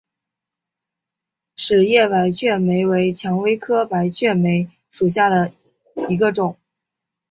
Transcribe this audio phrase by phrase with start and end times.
[1.55, 5.53] 齿叶白鹃梅为蔷薇科白鹃梅属下的
[6.09, 6.57] 一个种。